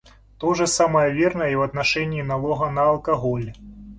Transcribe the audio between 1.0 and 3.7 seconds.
верно и в отношении налога на алкоголь.